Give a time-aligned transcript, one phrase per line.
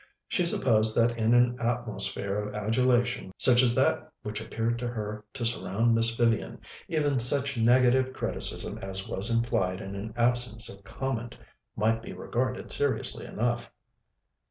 [0.27, 5.23] She supposed that in an atmosphere of adulation such as that which appeared to her
[5.35, 10.83] to surround Miss Vivian, even such negative criticism as was implied in an absence of
[10.83, 11.37] comment
[11.75, 13.69] might be regarded seriously enough.